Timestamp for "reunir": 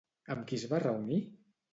0.85-1.19